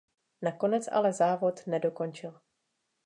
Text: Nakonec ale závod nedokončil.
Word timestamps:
Nakonec 0.41 0.87
ale 0.91 1.13
závod 1.13 1.67
nedokončil. 1.67 2.39